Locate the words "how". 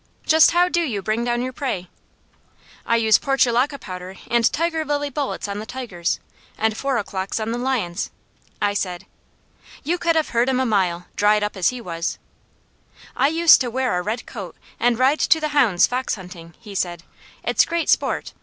0.49-0.67